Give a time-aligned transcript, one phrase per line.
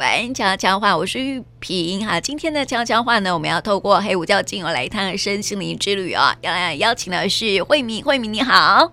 [0.00, 2.20] 喂，悄悄话，我是玉萍哈。
[2.20, 6.38] 今天的悄悄话呢，我们要透过黑胡椒精油来一趟身心灵之旅啊、哦。
[6.40, 8.92] 要来邀请的是慧敏，慧敏你好，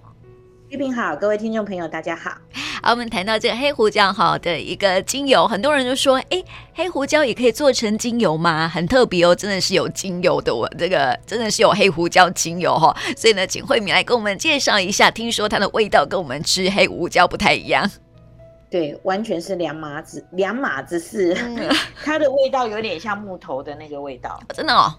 [0.70, 2.31] 玉萍好，各位听众朋友大家好。
[2.81, 8.67] 好，我们谈到这个黑胡椒哈的一个精油，很多人就说，哎，黑胡椒也可以做成精油吗？
[8.67, 12.91] 很特别哦，真的是有精油的，我这个真的是有黑胡椒精油哈。
[13.15, 15.11] 所以呢，请慧敏来跟我们介绍一下。
[15.11, 17.87] 听说它的味道跟我们吃黑胡椒不太一样。
[18.76, 21.34] 对，完全是两码子两码子事。
[21.39, 21.57] 嗯、
[22.04, 24.93] 它的味道有点像木头的那个味道，真的哦，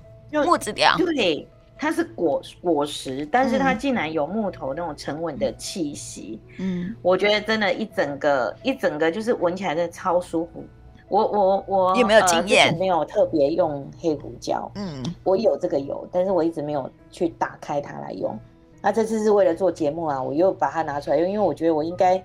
[0.47, 0.97] 木质调。
[0.97, 6.41] 对，它是果果实，但是它竟然有木头那种沉稳的气息。
[6.59, 10.65] 嗯，我觉得真的，一整个一整个就是闻起来真的超舒服。
[11.09, 12.73] 我我我有没有经验？
[12.73, 14.73] 呃、没有特别用黑胡椒。
[14.77, 18.34] 嗯，我有这个油，但是我一直没有去打开它来用。
[18.81, 22.25] 那这次是为了做节目啊，我又把它拿出来用，因为我觉得我应该。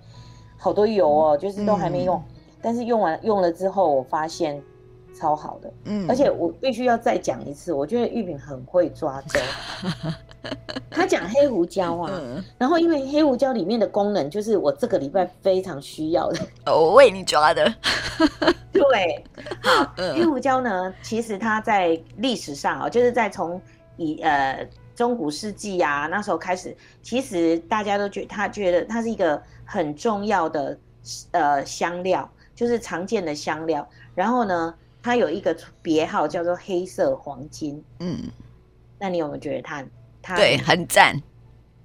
[0.62, 2.24] 好多油哦，就是都还没用，嗯、
[2.62, 4.62] 但是用完用了之后，我发现
[5.20, 5.74] 超好的。
[5.86, 9.40] 嗯，而且我必须要再讲一次，我觉得玉萍很会抓周。
[10.92, 16.40] 他讲黑胡椒啊，嗯、然后因为黑胡椒里面的功能，就是我这个礼拜非常需要的。
[16.68, 17.66] 我为你抓的。
[18.72, 19.26] 对，
[19.64, 23.60] 好，嗯、黑胡椒呢，其实它在历史上啊，就是在从
[23.98, 29.42] 以呃中古世纪啊那时候开始，其实大家都觉他觉得它是一个。
[29.72, 30.78] 很重要的
[31.32, 33.88] 呃香料，就是常见的香料。
[34.14, 37.82] 然后呢，它有一个别号叫做黑色黄金。
[38.00, 38.20] 嗯，
[39.00, 39.86] 那你有没有觉得它
[40.22, 41.16] 它对很赞？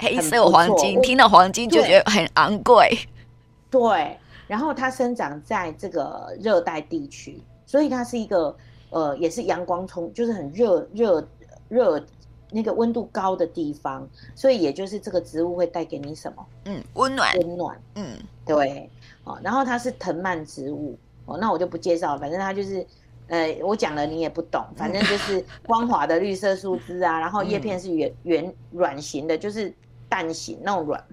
[0.01, 2.98] 黑色黄金，听到黄金就觉得很昂贵。
[3.70, 8.56] 对，然后它生长在这个热带地区，所以它是一个
[8.91, 11.28] 呃，也是阳光充，就是很热热
[11.69, 12.05] 热。
[12.51, 16.47] 那个温度高的地方，所以也就是这个植物会带给你什么？
[16.67, 17.81] 嗯，温暖，温暖。
[17.95, 18.89] 嗯，对。
[19.25, 20.97] 哦，然后它是藤蔓植物。
[21.25, 22.87] 哦，那我就不介绍了，反正它就是，
[23.27, 29.75] 呃，我讲了你也不懂， 反正就是光滑的绿色树枝啊，然后叶片是圆圆软形的，就是
[30.09, 31.05] 蛋形那种软，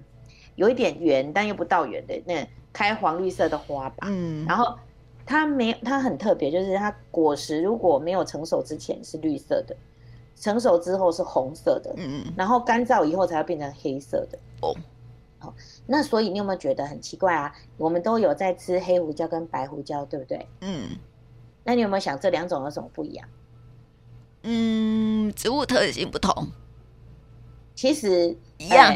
[0.54, 4.06] 有一点圆但又不到圆的那开黄绿色的花吧。
[4.08, 4.78] 嗯，然后
[5.26, 9.76] 它没它很特别，就是它果实如果没有成熟之前是绿色的。
[10.36, 14.38] 成熟之后是红色的，嗯嗯，然后干燥以后才会变成黑色的。
[14.60, 14.74] 哦，
[15.38, 15.54] 好，
[15.86, 17.54] 那所以你有没有觉得很奇怪啊？
[17.76, 20.46] 我们都有在吃黑胡椒跟白胡椒，对不对？
[20.60, 20.88] 嗯，
[21.64, 23.28] 那你有没有想这两种有什么不一样？
[24.42, 26.48] 嗯，植物特性不同，
[27.74, 28.94] 其实一样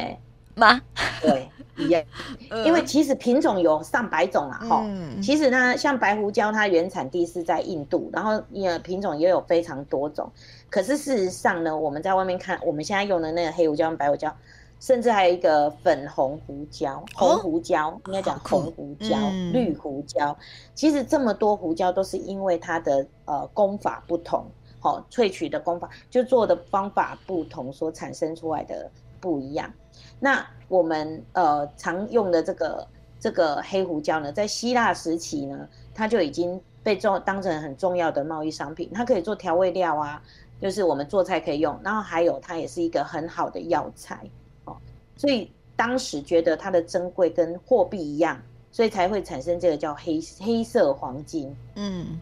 [0.54, 0.80] 吗？
[1.22, 1.48] 对。
[1.78, 2.02] 一样，
[2.66, 5.22] 因为其实品种有上百种啊，哈、嗯。
[5.22, 10.28] 其实呢，像白胡椒，它原产地是在印度，然后也品种也有非常多种。
[10.70, 14.34] 可是事实上呢，我们在外面看，我们现在用的那个黑胡椒白胡椒，
[14.80, 20.36] 甚至还有一个粉红胡椒、红胡椒，哦、应该讲红胡椒、嗯、绿胡椒。
[20.74, 24.44] 其实这么多胡椒都是因为它的呃功法不同，
[24.78, 28.90] 好萃取的功法就做的方法不同，所产生出来的
[29.20, 29.72] 不一样。
[30.20, 32.86] 那我们呃常用的这个
[33.18, 38.90] 这个黑胡椒呢，在希腊时期呢，它就已经被重当成很重要的贸易商品。
[38.94, 40.22] 它可以做调味料啊，
[40.60, 41.78] 就是我们做菜可以用。
[41.82, 44.20] 然后还有它也是一个很好的药材
[44.64, 44.76] 哦，
[45.16, 48.40] 所以当时觉得它的珍贵跟货币一样，
[48.72, 51.54] 所以才会产生这个叫黑黑色黄金。
[51.76, 52.18] 嗯，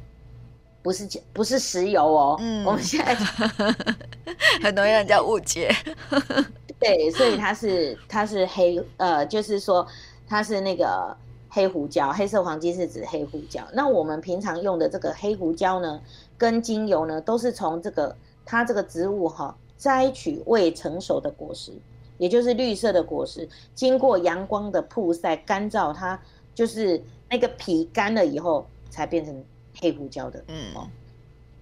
[0.83, 2.37] 不是不是石油哦。
[2.41, 3.15] 嗯，我们现在
[4.63, 5.75] 很多人叫误解。
[6.79, 9.87] 对，所以它是它是黑呃，就是说
[10.29, 11.17] 它是那个
[11.49, 13.67] 黑胡椒，黑色黄金是指黑胡椒。
[13.73, 15.99] 那我们平常用的这个黑胡椒呢，
[16.37, 18.15] 跟精油呢，都是从这个
[18.47, 21.73] 它这个植物哈摘取未成熟的果实，
[22.17, 26.19] 也就是绿色的果实，经过阳光的曝晒干燥，它
[26.55, 29.45] 就是那个皮干了以后才变成
[29.79, 30.43] 黑胡椒的。
[30.49, 30.73] 嗯，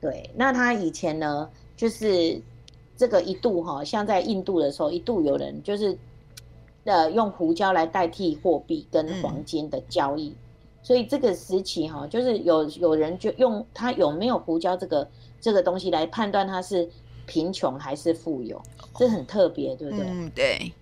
[0.00, 0.30] 对。
[0.36, 2.40] 那它以前呢，就是。
[2.96, 5.98] 这个一度哈，像在印度的时候，一度有人就是，
[6.84, 10.36] 呃，用胡椒来代替货币跟黄金的交易，嗯、
[10.80, 15.08] 所以这个时期哈，就是有有人就用它有没有胡椒这个
[15.44, 16.88] 这个东西来判断它是
[17.26, 18.58] 贫穷还是富有，
[18.96, 20.06] 这很特别，对不对？
[20.08, 20.72] 嗯，对，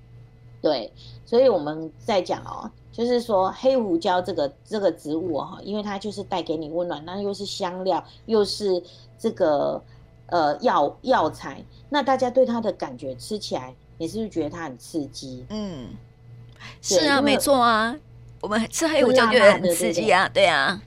[0.60, 0.92] 对，
[1.26, 8.80] 所以我们在讲哦，就是说黑胡椒这个这个植物哈，因为它就是带给你温暖，那又是香料，又是
[9.18, 9.82] 这个。
[10.26, 15.44] 呃，药药材，那大家对它的感觉吃起来，你是不是觉得它很刺激？
[15.50, 15.88] 嗯，
[16.80, 17.94] 是啊，没错啊，
[18.40, 20.80] 我们吃黑胡椒觉得很刺激啊，对啊，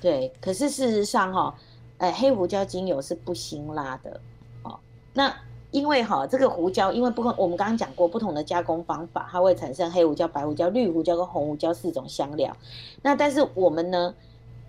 [0.00, 0.32] 对。
[0.40, 1.54] 可是事实上哈，
[1.98, 4.20] 哎，黑胡椒精油是不辛辣的
[4.62, 4.78] 哦。
[5.12, 5.34] 那
[5.70, 12.56] 因为哈，这个胡椒，因为不，我们刚刚讲过不同的加工方法，它会产生黑胡椒、白胡椒、绿胡椒跟红胡椒四种香料。
[13.02, 14.14] 那但是我们呢，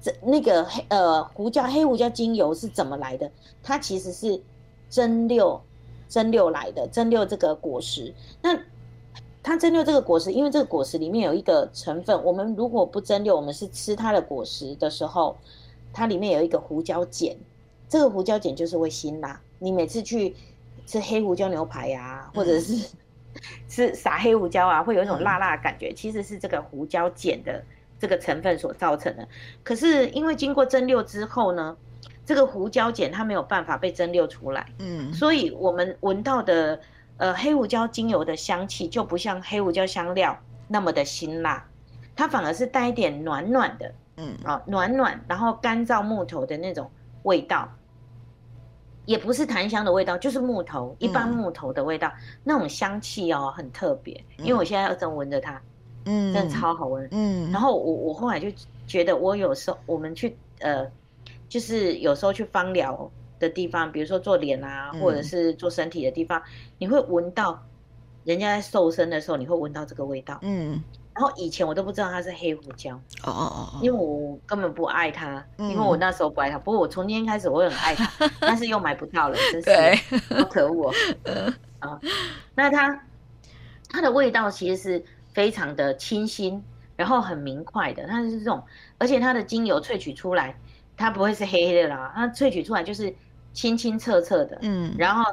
[0.02, 3.30] 这那个黑呃胡椒黑胡椒精油是怎么来的？
[3.64, 4.42] 它其实是
[4.90, 5.60] 蒸馏
[6.10, 8.14] 蒸馏来的，蒸馏这个果实。
[8.42, 8.58] 那
[9.44, 15.38] 它蒸馏这个果实，因为这个果实里面有一个成分，我们如果不蒸馏，我们是吃它的果实的时候，
[15.98, 17.36] 它里面有一个胡椒碱，
[17.90, 19.42] 这个胡椒碱就是会辛辣。
[19.58, 20.36] 你每次去
[20.86, 22.88] 吃黑胡椒牛排呀、啊，或者是
[23.68, 27.64] 吃撒黑胡椒啊，会有一种辣辣的感觉，其实是这个胡椒碱的
[28.00, 29.28] 这个成分所造成的。
[29.64, 31.76] 可是因为经过蒸馏之后呢，
[32.24, 36.80] 这个胡椒碱它没有办法被蒸馏出来，嗯，所以我们闻到的。
[37.20, 41.68] 呃，黑胡椒精油的香气就不像黑胡椒香料那么的辛辣，
[42.16, 46.90] 它反而是带一点暖暖的，嗯，啊，暖暖，然后干燥木头的那种
[47.24, 47.68] 味道，
[49.06, 54.22] 也不是檀香的味道，就是木头，一般木头的味道，嗯、那种香气哦，很特别。
[54.38, 55.62] 因为我现在正闻着它，
[56.06, 57.52] 嗯，真的超好闻，嗯。
[57.52, 58.48] 然后我我后来就
[58.86, 60.86] 觉得，我有时候我们去呃，
[61.48, 63.10] 就是有时候去芳疗。
[63.40, 66.44] 的地方，比如说做脸啊，或者是做身体的地方，嗯、
[66.80, 67.64] 你会闻到
[68.24, 70.40] 人家在瘦身的时候，你会闻到这个味道。
[70.42, 70.82] 嗯，
[71.18, 72.94] 然后以前我都不知道它是黑胡椒，
[73.24, 76.60] 哦哦哦，因为我根本不爱它，嗯、因为我那时候不爱它。
[76.60, 78.08] 不过我从今天开始，我很爱它，
[78.40, 81.54] 但是又买不到了，真是好可恶哦。
[81.80, 82.00] 啊，
[82.54, 83.04] 那它
[83.90, 86.64] 它的味道其实是非常的清新，
[86.96, 88.64] 然后很明快的，它是这种，
[88.98, 90.56] 而且它的精油萃取出来，
[90.96, 93.14] 它不会是黑黑的啦，它萃取出来就是。
[93.54, 95.24] 清清澈澈的，嗯，然后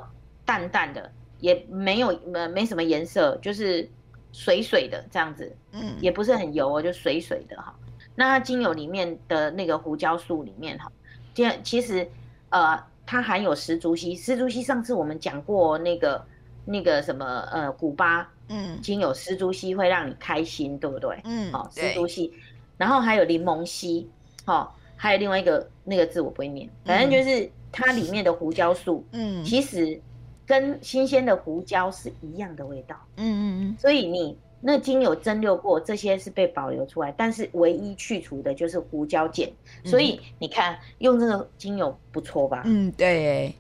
[0.47, 3.87] 淡淡的，也没有没没什么颜色，就是
[4.35, 7.73] 水水的这样子，嗯，也不是很油哦，就水水的哈。
[8.17, 10.91] 那它精油里面的那个胡椒素里面哈，
[11.35, 12.07] 其其实
[12.51, 12.77] 呃，
[13.07, 16.25] 它含有石竹烯，石竹烯上次我们讲过那个
[16.65, 21.21] 那个什么呃古巴，嗯，精油石竹烯会让你开心，对不对？
[21.23, 22.33] 嗯，好，石竹烯，
[22.77, 24.11] 然后还有柠檬烯，
[24.45, 27.45] 好，还有另外一个那个字我不会念，反正就是。
[27.45, 30.01] 嗯它里面的胡椒素，嗯，其实
[30.47, 33.77] 跟新鲜的胡椒是一样的味道，嗯嗯嗯。
[33.79, 39.49] 所以你那精油蒸馏过，这些是被保留出来，但是唯一去除的就是胡椒碱。
[39.85, 42.63] 所以你看，用这个精油不错吧？
[42.65, 43.55] 嗯，对，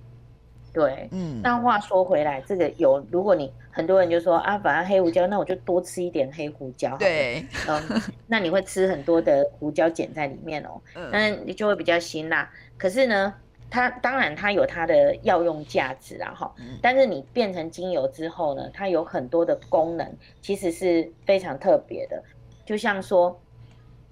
[0.73, 1.41] 对，嗯。
[1.43, 7.83] 那话说回来，这个油，如果你很多人就说啊，反正黑胡椒，那我就多吃一点黑胡椒，对，嗯，
[8.27, 12.51] 那你会吃很多的胡椒碱在里面哦，那你就会比较辛辣。
[12.77, 13.35] 可是呢？
[13.75, 20.09] 它当然它有它的药用价值啊哈，但是你变成精油之后呢，它有很多的功能，
[20.41, 22.23] 其实是非常特别的。
[22.65, 23.37] 就像说，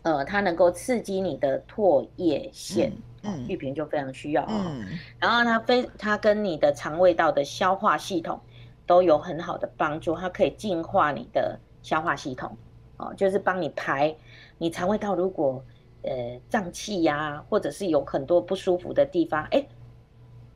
[0.03, 2.91] 呃，它能够刺激你的唾液腺，
[3.23, 4.67] 嗯，玉萍就非常需要啊。
[4.69, 4.85] 嗯，
[5.20, 8.41] 然后它非它跟你的肠胃道的消化系统
[8.85, 12.56] 都有很好的帮助，它可以净化你的消化系统，
[12.97, 14.12] 哦，就是帮你排
[14.58, 15.62] 你肠胃道如果。
[16.04, 19.64] 呃，胀气呀，或者是有很多不舒服的地方，哎，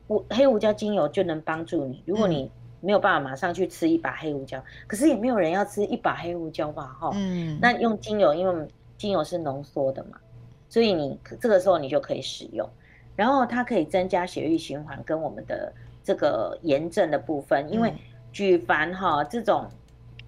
[0.05, 2.03] 胡黑胡椒精油就能帮助你。
[2.05, 2.51] 如果你
[2.81, 6.95] 没有办法马上去吃一把黑胡椒，嗯、可是也没有人要吃一把黑胡椒吧？
[6.99, 8.67] 哈，嗯，那用精油，因为
[8.97, 10.17] 精油是浓缩的嘛，
[10.67, 12.69] 所以你这个时候你就可以使用，
[13.15, 15.71] 然后它可以增加血液循环跟我们的
[16.03, 17.93] 这个炎症的部分，因为
[18.33, 19.65] 举凡哈这种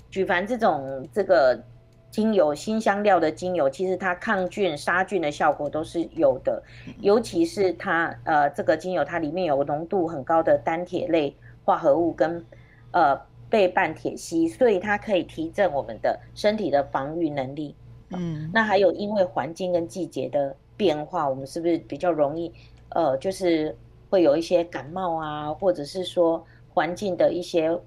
[0.10, 1.62] 举凡这种这个。
[2.12, 6.62] 精油新香料的精油，其实它抗菌杀菌的效果都是有的，
[7.02, 12.44] 尤其是它呃这个精油它里面有浓度很高的单铁类化合物跟
[12.92, 13.16] 呃
[13.48, 17.76] 倍半铁烯，所以它可以提振我们的身体的防御能力。
[18.10, 22.52] 嗯，那还有因为环境跟季节的变化，我们是不是比较容易
[22.90, 23.78] 呃就是
[24.10, 27.80] 会有一些感冒啊，或者是说环境的一些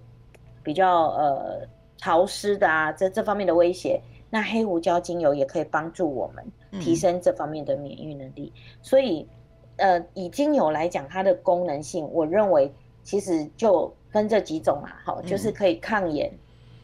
[0.63, 4.01] 比较呃潮湿的啊这这方面的威胁。
[4.35, 6.43] 那黑胡椒精油也可以帮助我们
[6.81, 9.29] 提升这方面的免疫能力，嗯、所以，
[9.77, 12.73] 呃，以精油来讲，它的功能性，我认为
[13.03, 16.33] 其实就分这几种嘛，好，就是可以抗炎、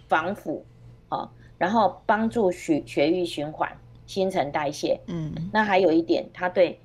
[0.09, 0.63] 防腐，
[1.09, 3.67] 好，然后帮助血血液循环、
[4.07, 6.79] 新陈代谢，嗯，那还有一点，它对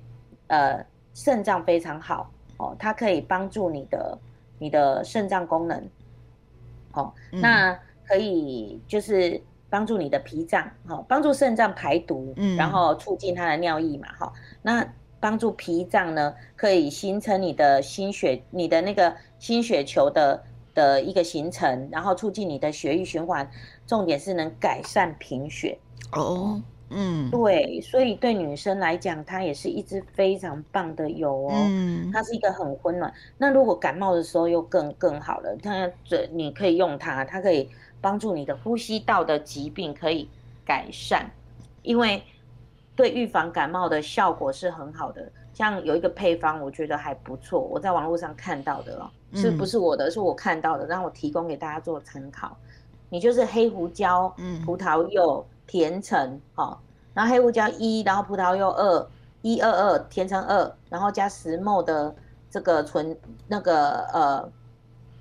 [0.46, 4.18] 呃肾脏非常好，哦，它可以帮助你的
[4.58, 5.86] 你的肾脏功能，
[6.94, 9.38] 哦，那可以就是。
[9.74, 14.86] 帮助你的脾脏，哈，帮助肾脏排毒，嗯，然后促进它的尿液嘛，哈，那
[15.18, 23.50] 帮助脾脏呢，可以形成你的心血，你的那个心血球的的一个形成，然后促进你的血液循环，
[23.84, 25.76] 重点是能改善贫血。
[26.12, 33.12] 哦，嗯，对，所以对女生来讲，它也是一支非常棒的油哦，嗯，它是一个很温暖。
[33.36, 37.68] 那如果感冒的时候又更更好了，它这你可以用它，它可以。
[38.04, 40.28] 帮助你的呼吸道的疾病可以
[40.62, 41.24] 改善，
[41.80, 42.22] 因为
[42.94, 45.26] 对预防感冒的效果是很好的。
[45.54, 50.10] 像有一个配方，我觉得还不错，我在网络上看到的哦，是不是我的？
[50.10, 52.54] 是我看到的，让我提供给大家做参考。
[53.08, 54.28] 你就是黑胡椒、
[54.66, 56.76] 葡萄柚、甜橙，哦，
[57.14, 59.06] 然后黑胡椒一，然后葡萄柚二，
[59.40, 62.14] 一二二，甜橙二，然后加十 ml 的
[62.50, 63.16] 这个纯
[63.48, 64.52] 那个呃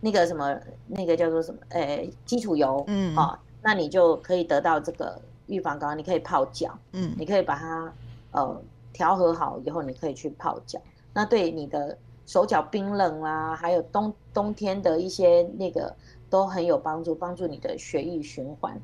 [0.03, 1.59] 那个什么那个叫做什么？
[1.69, 7.93] 诶，基础油，嗯，好，那你就可以得到这个预防膏，你可以泡脚，嗯，你可以把它
[8.31, 8.61] 呃。
[8.95, 10.79] 调和好以后，你可以去泡脚。
[11.15, 15.91] 那对你的手脚冰冷啊，还有冬冬天的一些那个
[16.29, 18.79] 都很有帮助，帮助你的血液循环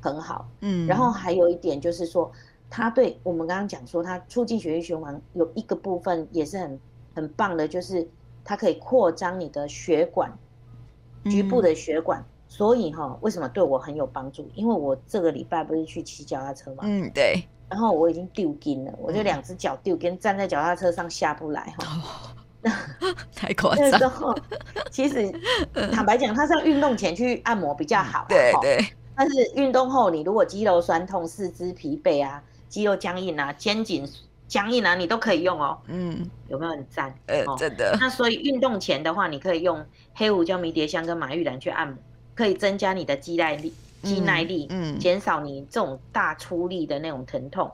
[0.00, 0.48] 很好。
[0.62, 2.28] 嗯，然后还有一点就是说，
[2.68, 6.80] 它对我们刚刚讲说，它促进血液循环有一个部分也是很
[7.14, 8.04] 很棒的，就是
[8.42, 10.36] 它可以扩张你的血管，
[11.24, 12.20] 局部的血管。
[12.20, 14.48] 嗯、所以哈，为什么对我很有帮助？
[14.54, 16.84] 因为我这个礼拜不是去骑脚踏车嘛？
[16.84, 17.42] 嗯，对。
[17.68, 22.34] 然后我已经丢筋了，我就两只脚丢筋，站在脚踏车上下不来哈。
[23.34, 23.90] 太夸 张。
[23.90, 24.34] 那时候
[24.90, 25.32] 其实
[25.92, 28.26] 坦白讲，它是要运动前去按摩比较好。
[28.28, 28.78] 对对。
[29.16, 34.08] 但是运动后，你如果肌肉酸痛、四肢疲惫啊、肌肉僵硬啊、肩颈
[34.48, 35.78] 僵硬啊，你都可以用哦。
[35.86, 36.28] 嗯。
[36.48, 37.12] 有没有很赞？
[37.26, 37.96] 呃，真的。
[38.00, 39.84] 那所以运动前的话，你可以用
[40.14, 41.96] 黑胡椒、迷迭香跟马玉兰去按摩，
[42.34, 43.72] 可以增加你的肌耐力。
[44.02, 47.72] 肌耐力，嗯，减少你这种大出力的那种疼痛。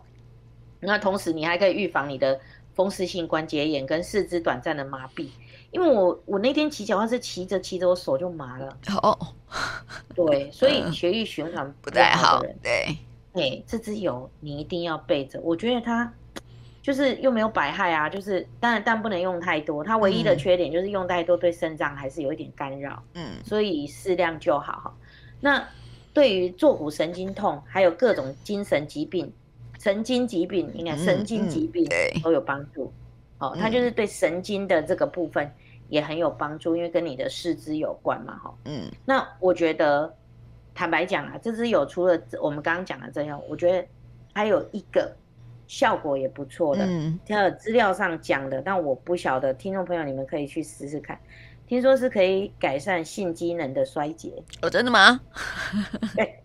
[0.78, 2.38] 那同时你还可以预防你的
[2.72, 5.28] 风湿性关节炎跟四肢短暂的麻痹。
[5.72, 8.76] 因为我我那天骑脚踏车骑着骑着我手就麻了。
[9.02, 9.18] 哦，
[10.14, 12.96] 对，所以血液循环不太好的，对，
[13.32, 15.40] 哎，这支油你一定要备着。
[15.40, 16.12] 我觉得它
[16.82, 19.84] 就是又没有百害啊，就是当然但不能用太多。
[19.84, 23.02] 它唯一的缺点就是用太多对肾脏还是有一点干扰。
[23.14, 24.94] 嗯，所以适量就好哈。
[25.40, 25.66] 那
[26.12, 29.32] 对于坐骨神经痛，还有各种精神疾病、
[29.78, 31.86] 神经疾病，应该神经疾病
[32.22, 32.92] 都有帮助。
[33.38, 35.50] 哦，它就是对神经的这个部分
[35.88, 38.54] 也很有帮助，因为跟你的四肢有关嘛，哈。
[38.64, 38.90] 嗯。
[39.04, 40.12] 那我觉得，
[40.74, 43.86] 坦白讲啊，这支有除了我们刚刚讲的这样，我觉得
[44.32, 45.14] 还有一个
[45.70, 46.84] 效果也不错的。
[46.84, 47.16] 嗯。
[47.28, 51.16] 还有资料上讲的，但我不晓得，听众朋友你们可以去试试看。
[51.68, 55.20] 听说是可以改善性机能的衰竭哦，真的吗？
[56.16, 56.42] 对，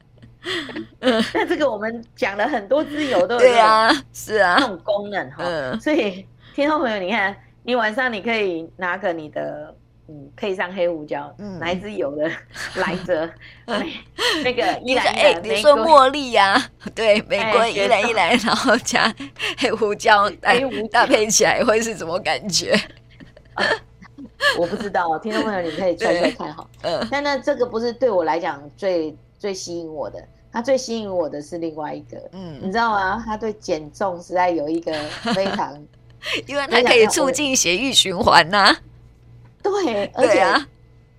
[1.33, 5.37] 那这个我们讲了很多自由都有对啊，是啊，这种功能哈。
[5.43, 9.75] 嗯，所以听众朋友，你看，你晚上你可以拿个你的，
[10.07, 12.29] 嗯，配上黑胡椒，嗯，拿一支油的
[12.75, 13.27] 来着，
[14.43, 16.63] 那个 依兰哎，你说茉莉呀？
[16.93, 19.11] 对，玫瑰依兰依兰，然后加
[19.57, 20.59] 黑胡椒，哎，
[20.91, 22.79] 搭配起来会是什么感觉？
[24.59, 26.67] 我不知道，听众朋友，你可以猜猜看哈。
[26.83, 27.07] 嗯。
[27.09, 32.17] 但那这个不是对我来讲最最吸引我的，它最吸引我的是另外一个。
[32.33, 32.59] 嗯。
[32.61, 33.23] 你知道吗？
[33.25, 34.93] 它对减重实在有一个
[35.33, 35.73] 非常，
[36.45, 38.75] 因为它可以促进血液循环呐。
[39.83, 40.65] 对，而且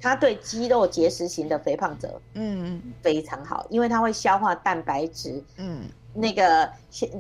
[0.01, 5.43] 它对肌肉结实型的肥胖者，嗯，非常好，因为它会消化蛋白质。
[5.57, 5.85] 嗯。
[6.19, 6.67] 那个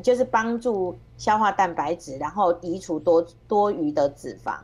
[0.02, 4.54] 就是帮助消化蛋白质，然后移除多多余的脂肪。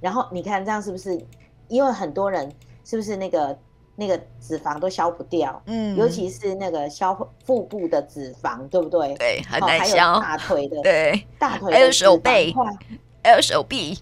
[0.00, 1.22] 然后你看这样是不是？
[1.68, 2.50] 因为很多人
[2.82, 3.58] 是不是那个
[3.94, 5.62] 那个脂肪都消不掉？
[5.66, 9.14] 嗯，尤其是那个消腹部的脂肪，对不对？
[9.16, 10.14] 对，很难消。
[10.14, 12.54] 还有大腿的，对，大腿还有手背，
[13.22, 13.98] 还有手臂，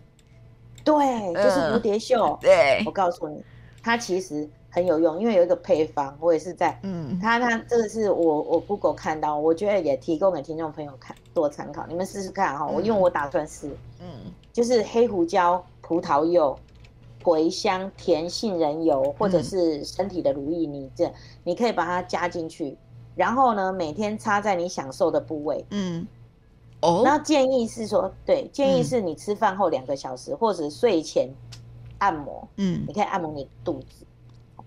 [0.84, 2.36] 对，就是蝴蝶袖。
[2.40, 3.42] 对，我告诉你，
[3.82, 12.66] 它其实很有用，因为有一个配方，我也是在，嗯，它它这个是我我 Google 看到，我觉得也提供给听众朋友看做参考，你们试试看哈。
[12.66, 13.68] 我因为我打算试，
[14.00, 15.64] 嗯，就是黑胡椒。
[15.84, 16.56] 葡萄柚、
[17.22, 21.12] 茴香、甜杏仁油，或者是身体的乳液，你这
[21.44, 22.78] 你可以把它加进去，
[23.14, 25.62] 然后呢，每天擦在你享受的部位。
[25.70, 26.06] 嗯，
[26.82, 31.28] 哦，然后建议是说，对，建议是你吃饭后两个小时，或者睡前
[31.98, 32.46] 按摩。
[32.56, 34.04] 嗯，你可以按摩你肚子，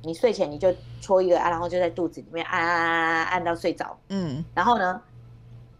[0.02, 3.98] 你睡前你就搓一个按，然后就在肚子里面按按按按按到睡着。
[4.10, 5.00] 嗯，然后呢，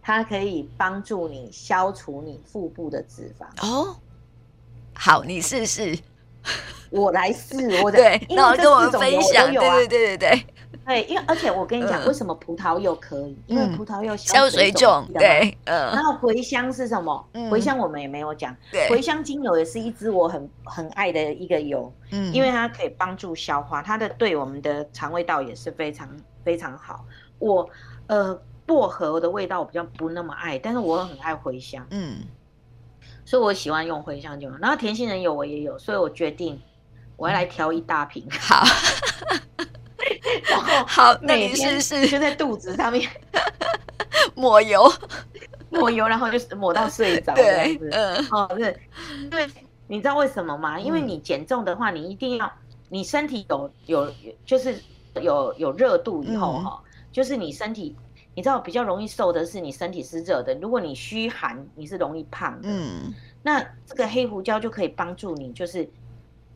[0.00, 3.66] 它可以帮助你消除你腹部的脂肪。
[3.66, 3.96] 哦。
[4.98, 5.98] 好，你试试，
[6.88, 10.46] 我来试，我对，然后跟我们分享，对对对对对，
[10.86, 13.36] 对，因为而且我跟你讲，为什么葡萄柚可以？
[13.46, 15.90] 因为葡萄柚消水肿，对，嗯。
[15.92, 17.28] 然后茴香是什么？
[17.34, 26.08] 茴香我们也没有讲，对，茴香精油也是一支我很很爱的一个油，嗯，因为它可以帮助消化，它的对我们的肠胃道也是非常
[26.44, 27.04] 非常好。
[27.38, 27.68] 我
[28.06, 32.18] 呃薄荷的味道我比较不那么爱，但是我很爱茴香，嗯。
[33.24, 36.60] 所以我喜欢用茴香精油，然后甜杏仁油我也有，所以我决定
[37.16, 38.24] 我要来调一大瓶。
[38.30, 38.64] 好，
[40.48, 43.08] 然后好，那你试试，就在肚子上面，
[44.34, 44.90] 抹油，
[45.70, 48.78] 抹油，然后就是抹到睡着，对，嗯，哦，是，
[49.30, 49.48] 因为
[49.86, 50.78] 你知道为什么吗？
[50.78, 52.52] 因为你减重的话，你一定要
[52.88, 54.12] 你身体有有
[54.44, 54.80] 就是
[55.20, 57.96] 有有热度以后哈，就是你身体。
[58.38, 62.68] 你知道比较容易瘦的是你身体是热的，如果你虚寒，你是容易胖的。
[62.68, 65.88] 嗯，那这个黑胡椒就可以帮助你，就是，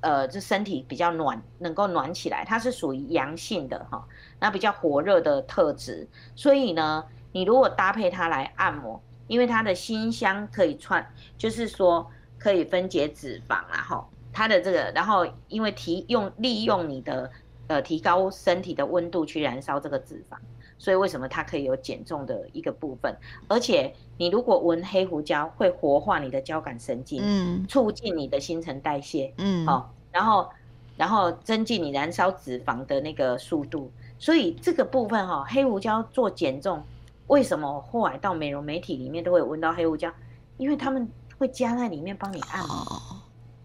[0.00, 2.44] 呃，这身体比较暖，能够暖起来。
[2.44, 4.06] 它是属于阳性的哈，
[4.38, 6.08] 那比较火热的特质。
[6.34, 14.08] 所以呢，你如果搭配它来按摩，因为它的辛香可以串，就是说可以分解脂肪啦哈。
[14.32, 17.30] 它的这个，然后因为提用利用你的
[17.66, 20.36] 呃提高身体的温度去燃烧这个脂肪。
[20.80, 23.14] 所以为什么它可以有减重的一个部分？
[23.48, 30.48] 而且你如果闻黑胡椒，会活化你的交感神经，嗯，促进你的新陈代谢，嗯，好、哦，然后
[30.96, 33.92] 然后增进你燃烧脂肪的那个速度。
[34.18, 36.82] 所以这个部分哈、哦，黑胡椒做减重，
[37.26, 40.10] 为什么后来到美容美体里面都会闻到黑胡椒？
[40.56, 41.06] 因为他们
[41.36, 43.00] 会加在里面帮你按摩，哦、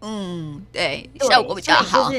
[0.01, 2.12] 嗯，对，效果比较好。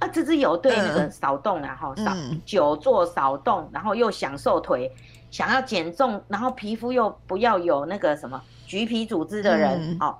[0.00, 2.12] 啊，这支有对那个扫动啊，哈、嗯，扫
[2.44, 4.90] 久坐扫动，然后又享受腿，
[5.30, 10.16] 想要减重，然后皮肤又不要有那个什么橘皮组织的人，哦、嗯，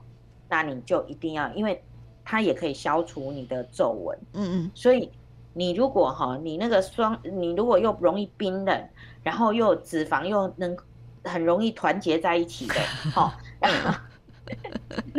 [0.48, 1.82] 那你就一定要，因为
[2.24, 5.10] 它也可以消除你的皱纹，嗯嗯，所以
[5.54, 8.88] 你如果哈，你那个双，你如果又容易冰冷，
[9.22, 10.76] 然后又脂肪又能
[11.24, 12.74] 很容易团结在一起的，
[13.12, 13.34] 哈。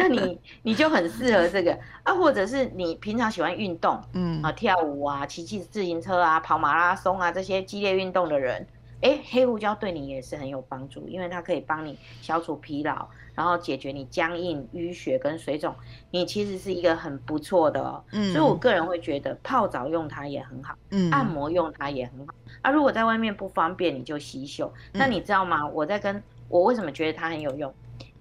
[0.01, 8.65] 那你你就很适合这个啊，或者是你平常喜欢运动，嗯啊，跳舞啊，骑骑自行车啊，跑马拉松啊，这些激烈运动的人，
[9.01, 15.73] 哎，黑胡椒对你也是很有帮助，因为它可以帮你消除疲劳，然后解决你僵硬、淤血跟水肿，
[16.09, 18.03] 你其实是一个很不错的哦。
[18.11, 22.33] 嗯，所以我个人会觉得泡澡用它也很好，嗯，按摩用它也很好。
[22.61, 24.73] 啊，如果在外面不方便，你就洗手。
[24.91, 25.67] 那你知道吗？
[25.67, 27.73] 我在跟我为什么觉得它很有用？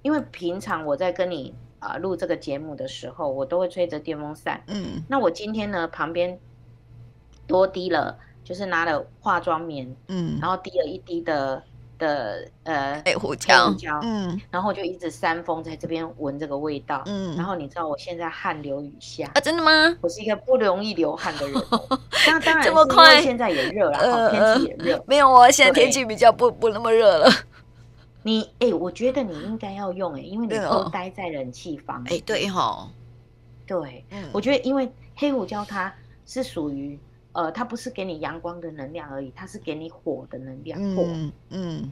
[0.03, 4.63] 因为平常我在跟你啊录这个节目的时候，我都会吹着电风扇。
[4.69, 6.39] 嗯，那我今天呢，旁边
[7.47, 11.63] 多滴了，就是拿了化妆棉，嗯，然后滴了一滴的
[11.99, 19.97] 的呃黑胡椒，胡椒，嗯，然后就一直扇风在这边闻这个味道，嗯，然后你知道我现在汗流雨下啊，真的吗？
[20.01, 21.55] 我是一个不容易流汗的人，
[22.29, 27.31] 那当然这么快，现在也热了，呃、天气也热，没有啊，现在天气比较不不那么热了。
[28.23, 32.05] 你哎、欸，我觉得你应该要用哎、欸，因为你都待在冷气房。
[32.05, 32.87] 哎，对哈，
[33.67, 35.95] 对，嗯，我觉得因为黑胡椒它
[36.27, 36.99] 是属于
[37.33, 40.79] 呃，它不是给你阳光的能量而已，它是给你火的能量。
[40.95, 41.91] 火，嗯，嗯，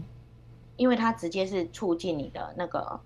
[0.76, 3.00] 因为它直接是促进你的那个，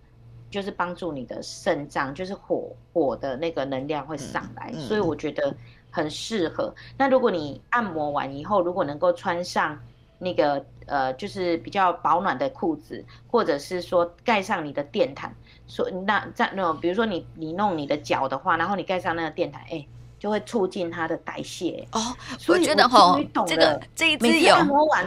[0.50, 5.54] 就是帮助你的肾脏，就是火火的那个能量会上来，所以我觉得
[5.90, 6.74] 很适合。
[6.98, 9.78] 那如果你按摩完以后，如果能够穿上。
[10.22, 15.34] 那个呃，就是比较保暖的裤子，或者是说盖上你的电毯，
[15.66, 19.84] 说那在那种，比如说你你弄你的脚的话，然后你盖上那个电毯，哎，
[20.20, 22.00] 就会促进它的代谢哦。
[22.38, 25.06] 所以我觉得哈，这个这一次有，按摩完，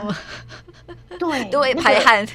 [1.17, 2.27] 对，都会排汗。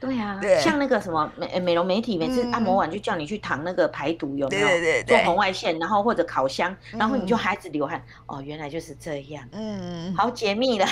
[0.00, 4.66] 对啊，像那个什么美美容媒体，每次按摩完就叫你去躺那个排毒，有没有？
[4.66, 8.02] 对对对，做红外线，然后或者烤箱，然后你就孩子流汗。
[8.24, 9.46] 哦，原来就是这样。
[9.52, 10.86] 嗯，好解密了。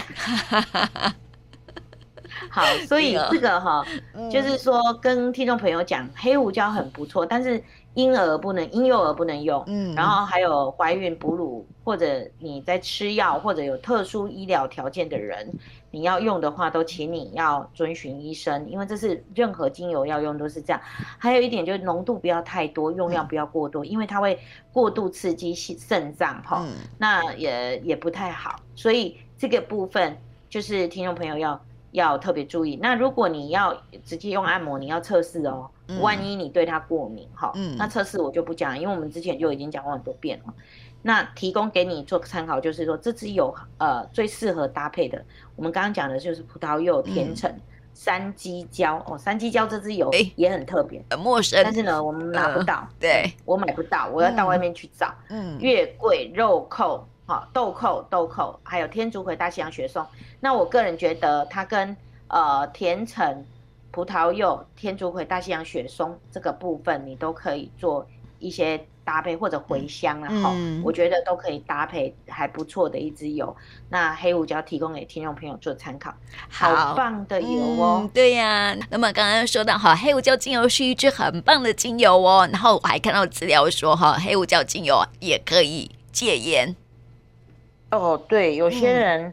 [2.51, 3.83] 好，所以这个哈，
[4.31, 7.63] 就是说跟听众朋友讲，黑胡椒很不错，但是
[7.95, 9.65] 婴儿不能，婴幼儿不能用。
[9.67, 15.51] 嗯，然后还有怀孕哺乳，或者你在吃药，或者有特殊医疗条件的人。
[15.91, 20.81] 你要用的话，都请你要遵循医生，因为这是任何精油要用都是这样。
[21.17, 24.39] 还有一点就是浓度不要太多，用量不要过多，因为它会
[24.73, 26.67] 过度刺激肾脏哈，
[26.99, 28.61] 那也也不太好。
[28.75, 30.17] 所以这个部分
[30.49, 31.61] 就是听众朋友要
[31.93, 32.77] 要特别注意。
[32.83, 33.75] 那如果你要
[34.05, 35.71] 直接用按摩，你要测试哦，
[36.01, 40.53] 万一你对它过敏哈，那测试我就不讲，因为我们之前就已经讲过很多遍了。
[41.01, 47.61] 那提供给你做参考，就是说这支油呃最适合搭配的，我们刚刚讲的就是葡萄柚、甜橙、嗯、
[47.95, 55.15] 山鸡椒哦，山鸡椒这支油也很特别，很陌生，但是呢我们拿不到，呃、对我买不到，我要到外面去找。
[55.29, 60.05] 嗯，月桂、肉蔻、好豆蔻、豆蔻，还有天竺葵、大西洋雪松。
[60.41, 63.45] 那我个人觉得它跟呃甜橙、
[63.93, 68.05] 葡萄柚、天竺葵、大西洋雪松这个部分，你都可以做
[68.41, 68.85] 一些。
[69.09, 73.57] 搭配或者茴香啊，哈、嗯，我觉得都可以搭配，还不错的一支油。
[73.89, 76.13] 那黑胡椒提供给听众朋友做参考，
[76.51, 78.01] 好棒的油哦。
[78.03, 82.47] 嗯、对呀、啊，那么刚刚说到哈，黑胡椒精油是一支很棒的精油哦。
[82.53, 86.77] 然后我还看到资料说哈，黑胡椒精油也可以戒烟。
[87.91, 89.33] 哦，对，有些人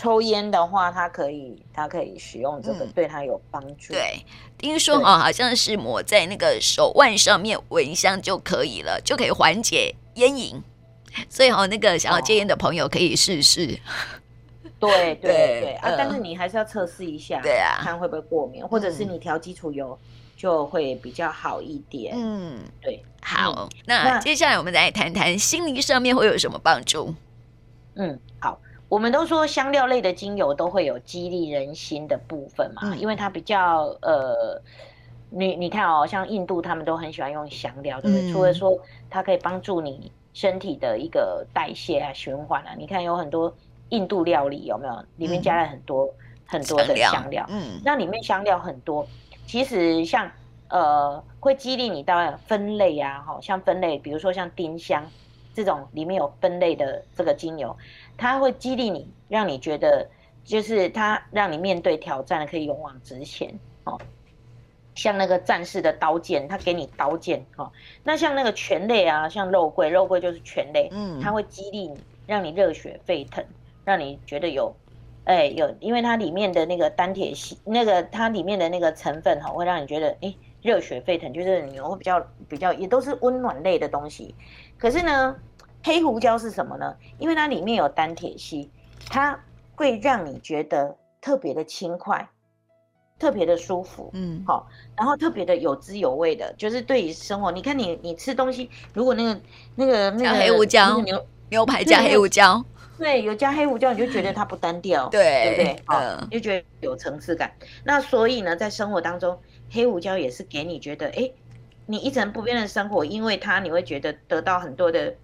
[0.00, 3.92] 抽烟的话，它可以，它可以使用这个，嗯、对它有帮助。
[3.92, 4.24] 对，
[4.56, 10.62] 听说哦，好像是抹在那个手腕上面闻香就可以了，就可以缓解烟瘾。
[11.28, 13.78] 所以哈，那个想要戒烟的朋友可以试试。
[14.78, 19.98] 对对对，对啊，但是你还是要测试一下，对啊，看会不会过敏，或者是你调基础油
[20.34, 22.14] 就会比较好一点。
[22.16, 27.14] 嗯，对，好，那接下来我们来谈谈心灵上面会有什么帮助。
[27.96, 28.58] 嗯，好，
[28.90, 34.60] 我们都说香料类的精油都会有激励人心的部分嘛，因为它比较呃，
[35.30, 38.30] 你你看哦，像印度他们都很喜欢用香料，对不对？
[38.32, 43.54] 除了说它可以帮助你身体的一个代谢啊、循环啊，你看有很多。
[43.90, 45.04] 印度料理有没有？
[45.16, 46.12] 里面加了很多、嗯、
[46.46, 49.04] 很多的香料，嗯，那里面香料很多。
[49.48, 50.30] 其实像
[50.68, 55.04] 呃，会激励你到分类啊，哈，像分类，比如说像丁香
[55.52, 57.76] 这种里面有分类的这个精油，
[58.20, 60.06] 它会激励你，让你觉得
[60.44, 63.98] 就是它让你面对挑战可以勇往直前哦。
[64.94, 67.72] 像那个战士的刀剑，它给你刀剑哦。
[68.04, 73.42] 那像那个拳类啊，像肉桂，肉桂就是拳类，嗯，它会激励你，让你热血沸腾。
[73.82, 74.72] 让你觉得有，
[75.24, 84.34] 哎、欸，有，因为它里面的那个单铁系，那个它里面的那个成分哈，会让你觉得哎、欸，热血沸腾，就是你会比较比较，也都是温暖类的东西。
[84.76, 85.34] 可是呢，
[85.82, 86.94] 黑胡椒是什么呢？
[87.18, 88.70] 因为它里面有单铁烯，
[89.08, 89.38] 它
[89.74, 92.28] 会让你觉得特别的轻快，
[93.18, 99.40] 特别的舒服，嗯，好，然后特别的有滋有味的，就是对于生活，你看你你吃东西，如果那个
[99.74, 102.64] 那个那个黑胡椒牛牛排加黑胡椒。
[102.98, 105.82] 对，有加黑胡椒，你就觉得它不单调，对，对不对？
[105.86, 107.50] 嗯，就觉得有层次感。
[107.82, 109.38] 那所以呢，在生活当中，
[109.70, 111.30] 黑胡椒也是给你觉得，哎，
[111.86, 115.14] 你一成不变的生活，因为它你会觉得得到很多的，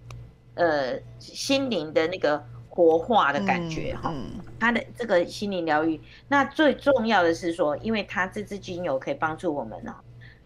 [0.57, 4.11] 呃，心灵的那个活化的感觉哈。
[4.13, 9.95] 嗯嗯、它的这个心灵疗愈，那最重要的是说，因为它这支精油可以帮助我们呢，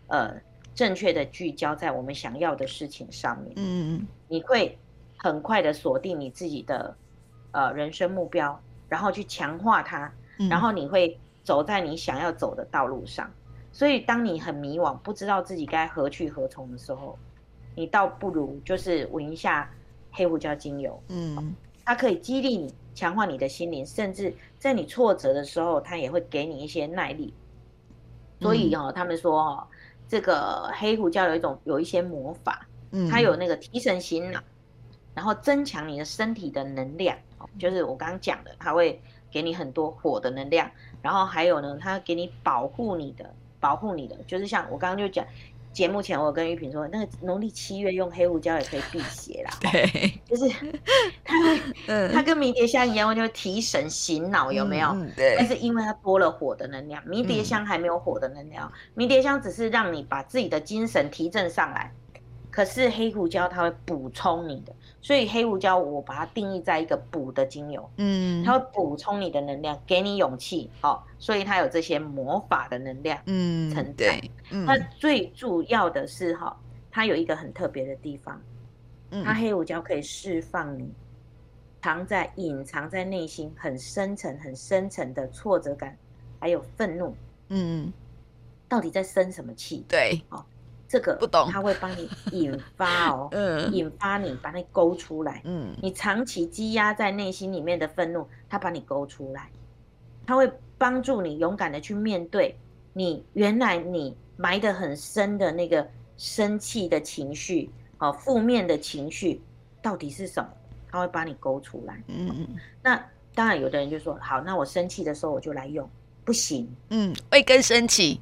[0.08, 0.36] 呃，
[0.76, 3.54] 正确的聚焦在我们想要的事情上面。
[3.56, 4.78] 嗯，你会
[5.18, 6.96] 很快的锁定你自己的。
[7.54, 10.10] 呃，人生目标，然后去强化它，
[10.50, 13.28] 然后你会走在你想要走的道路上。
[13.28, 17.20] 嗯、所以，当你很迷惘，不知道自己该何去何从的时候，
[17.76, 19.70] 你倒不如就是闻一下
[20.12, 21.02] 黑胡椒精油。
[21.08, 27.34] 嗯，它可以激励你，强化你的心灵，甚至在你挫折的时候，它也会给你一些耐力。
[28.40, 29.68] 所以哦，他们说哦，
[30.08, 34.42] 这个黑胡椒有一种有一些魔法，嗯，它有那个提神醒脑，
[35.14, 37.18] 然后增强你的身体的能量。
[37.60, 40.70] 就是我刚刚讲的，它会给你很多火的能量，
[41.02, 45.26] 然后还有呢，它给你保护你的，保护你的，就是像我刚刚就讲，
[45.74, 49.52] 节目前我跟玉萍说，那个农历七月用黑胡椒也可以辟邪啦。
[49.62, 50.50] 对， 就是
[51.24, 54.90] 它会，它跟迷迭香一样，就会提神醒脑，有没有？
[54.90, 55.36] 嗯、对。
[55.38, 61.92] 但是因为它多了火的能量，迷迭香还没有火的能量，嗯、迷迭香只是让你把自己的精神提振上来，
[62.52, 64.74] 可是黑胡椒它会补充你的。
[65.04, 74.22] 所以黑胡椒，我把它定义在一个补的精油，嗯，它会补充你的能量，给你勇气，哦，所以它有这些魔法的能量，嗯，存在。
[74.52, 76.56] 嗯，它最主要的是哈，
[76.92, 78.40] 它有一个很特别的地方，
[79.10, 80.94] 嗯，它黑胡椒可以释放你
[81.82, 85.98] 藏在隐藏在内心很深层、很深层的挫折感，
[86.40, 87.16] 还有愤怒，
[87.50, 87.92] 嗯，
[88.70, 89.84] 到底在生什么气？
[89.90, 90.46] 对，哦。
[90.92, 99.50] 这个不懂，他会帮你引发哦， 嗯，引发你，把你勾出来，嗯，你长期积压在内心里面的愤怒，他把你勾出来，
[100.28, 102.58] 他会帮助你勇敢的去面对
[102.92, 109.42] 你原来你埋得很深的那个生气的情绪，哦，负面的情绪
[109.82, 110.50] 到底是什么？
[110.92, 112.48] 他会把你勾出来，嗯嗯，
[112.84, 113.02] 那
[113.34, 115.90] 当然有的人就说，好，那我生气的时候我就来用，
[116.26, 118.20] 不行，嗯，会更生气。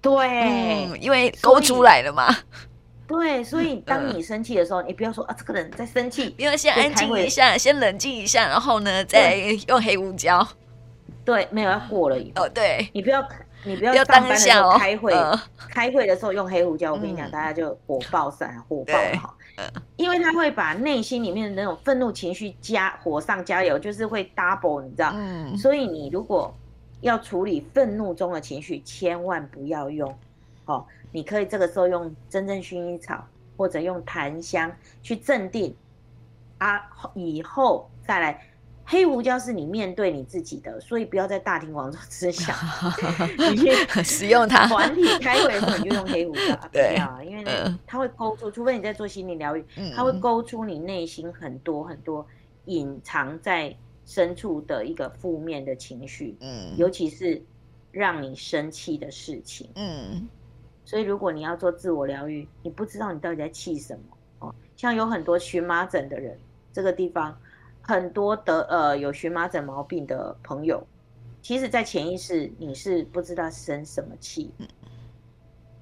[0.00, 2.34] 对、嗯，因为勾出来了嘛。
[3.06, 9.34] 对，所以当你生气的时候，嗯、你不要说啊，这个人在生气，不要先安静一下，先冷静一下，然后呢，再
[9.66, 10.46] 用黑胡椒。
[11.24, 12.44] 对，没有要过了以后。
[12.44, 13.26] 哦，对，你不要，
[13.64, 19.34] 你不要上班的时候开会，哦、开会的时候用黑胡椒，我跟你讲，嗯、大家就火爆散，火爆好。
[19.56, 19.64] 嗯、
[19.96, 25.12] 因为他会把内心里面的那种愤怒情绪加火上加油，就是会 double，你知道？
[25.14, 25.56] 嗯。
[25.56, 26.54] 所以你如果
[27.00, 30.12] 要处理愤怒中的情绪，千万不要用，
[30.64, 33.24] 哦，你可以这个时候用真正薰衣草
[33.56, 34.70] 或者用檀香
[35.02, 35.74] 去镇定，
[36.58, 36.80] 啊，
[37.14, 38.42] 以后再来
[38.84, 42.54] 黑胡椒是你面对你自己的，所以不要在大庭广众之下，
[43.38, 43.70] 你去
[44.02, 44.66] 使用它。
[44.66, 52.26] 团体开会的时候你就用黑胡椒， 对啊，因为呢，它会勾出，除非你在做心理疗愈，它会勾出你内心很多很多
[52.64, 53.76] 隐藏在。
[54.08, 57.42] 深处的一个负面的情绪，嗯，尤其是
[57.90, 60.26] 让你生气的事情，嗯，
[60.82, 64.54] 所以如果你要做自我疗愈，你不知道你到底在气什么哦。
[64.78, 66.38] 像有很多荨麻疹的人，
[66.72, 67.38] 这个地方
[67.82, 70.82] 很多得呃有荨麻疹毛病的朋友，
[71.42, 74.50] 其实在潜意识你是不知道生什么气，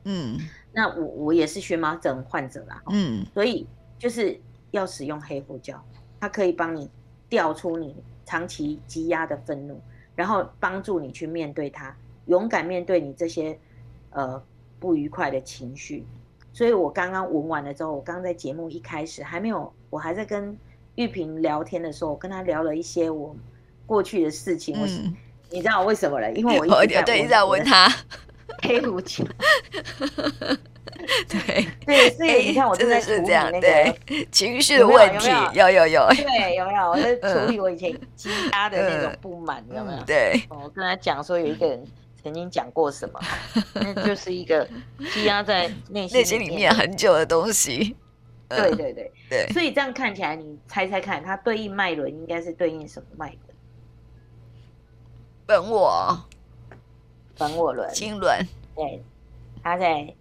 [0.02, 0.36] 嗯，
[0.72, 3.68] 那我我也是荨麻疹患者啦，嗯，所以
[4.00, 4.36] 就是
[4.72, 5.80] 要使用黑胡椒，
[6.18, 6.90] 它可以帮你
[7.28, 7.94] 调出你。
[8.26, 9.80] 长期积压的愤怒，
[10.14, 13.58] 然后帮助你去面对它，勇敢面对你这些
[14.10, 14.42] 呃
[14.78, 16.04] 不愉快的情绪。
[16.52, 20.58] 所以我刚刚闻完了之后，我刚刚在节目一开始还没有，我还在跟
[20.96, 23.34] 玉萍聊天的时候，我跟她聊了一些我
[23.86, 24.78] 过去的事情。
[24.80, 25.14] 我、嗯、
[25.50, 26.32] 你知道为什么了？
[26.32, 27.88] 因为我一 直在问他
[28.62, 29.24] 黑胡椒。
[31.28, 36.90] 对对，所以你看，我正在处理那个对情绪的问题，有有有， 对，有没有？
[36.90, 40.02] 我在处理我以前积压的那种不满，有没有？
[40.04, 41.84] 对，我跟他讲说，有一个人
[42.22, 43.20] 曾经讲过什么，
[43.74, 44.68] 那就是一个
[45.12, 47.96] 积压在内心内心里面很久的东西。
[48.48, 53.38] 对对对对，所以这样看起来，你猜猜看，它对应脉轮应该是对应什么脉轮？
[55.46, 56.24] 本我，
[57.36, 59.02] 本我轮，经轮，对，
[59.62, 60.14] 它在。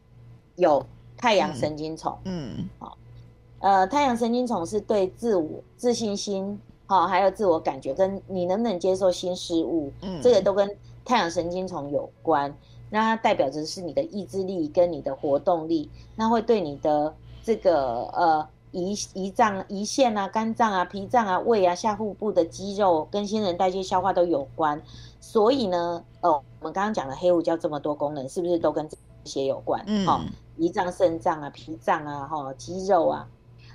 [0.56, 0.86] 有
[1.18, 2.98] 太阳神经丛，嗯，好，
[3.60, 10.70] 呃，太阳神经丛是对自我自信心，好，还有自我感觉，跟你能不能接受新事物，嗯，这个都跟
[11.04, 12.54] 太阳神经丛有关。
[12.90, 17.14] 那它代表着是你的意志力跟你的活动力，那会对你的
[17.44, 24.82] 这个呃胰胰脏、胰腺啊、肝脏啊、脾脏啊、胃啊、下腹部的肌肉跟新陈代谢、消化都有关。
[25.20, 29.84] 所以呢，哦，我们刚刚讲的黑胡椒这么多功能，是不是都跟这些有关？
[29.88, 30.22] 嗯，好。
[30.58, 33.28] 胰脏、肾脏啊、脾脏啊、哈、肌肉啊，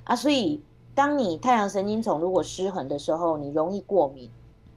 [0.05, 0.63] 啊，所以
[0.95, 4.31] 当你太阳神经丛如果失衡的时候，你容易过敏，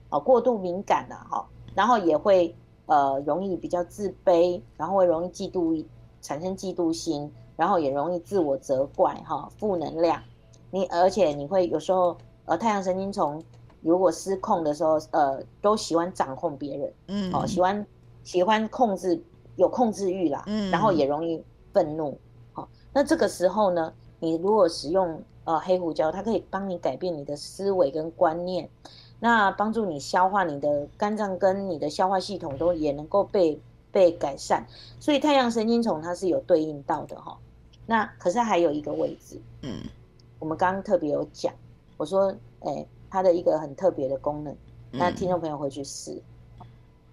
[0.10, 5.84] 哦，过度敏感呐，哈，然后也会呃容易比较自卑，然后会容易嫉妒，
[6.22, 10.22] 产生嫉妒心，然后也容易自我责怪，哈，负能量。
[10.72, 13.42] 你而且你会有时候呃太阳神经丛
[13.82, 17.86] 如果失控的时候，呃，都喜欢掌控别人，嗯，哦，喜欢
[18.24, 19.22] 喜欢控制，
[19.56, 21.44] 有控制欲啦，嗯，然后也容易。
[21.74, 22.18] 愤怒，
[22.54, 28.70] 好，那这个时候呢，你如果使用呃黑胡椒，它可以帮你改变你的思维跟观念，
[29.20, 33.60] 那帮助你消化，你的肝脏跟你的消化系统都也能够被
[33.92, 34.66] 被改善。
[35.00, 37.38] 所以太阳神经丛它是有对应到的哈。
[37.86, 39.82] 那可是还有一个位置，嗯，
[40.40, 41.54] 我们刚刚特别有讲，
[41.98, 42.32] 我说，
[42.62, 44.56] 哎、欸，它的一个很特别的功能，
[44.92, 46.22] 那听众朋友回去试，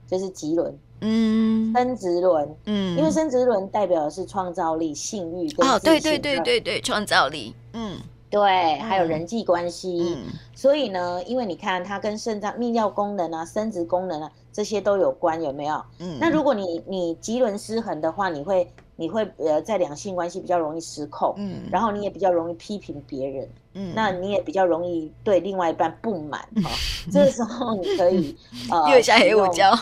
[0.06, 0.76] 就是棘轮。
[1.00, 15.82] 嗯，生殖轮，嗯，因为生殖轮代表的是创造力、性欲跟哦，对对对对对，创造力，嗯，对，还有人际关系，嗯，所以呢，因为你看它跟肾脏、泌尿功能啊、生殖功能啊这些都有关，有没有？
[16.00, 26.70] 嗯，那如果你你棘轮失衡的话，你会你会呃在两性关系比较容易失控，嗯，然后你也比较容易批评别人，嗯，那你也比较容易对另外一半不满，哈，
[27.10, 28.36] 这个时候你可以
[28.70, 29.72] 呃， 用一下黑胡椒。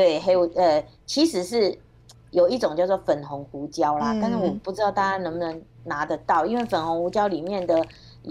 [0.00, 1.78] 对，黑胡呃，其实是
[2.30, 7.86] 有一种叫做粉红胡椒啦，嗯、但是我不知道大家能不能拿得到，因为粉红胡椒里面的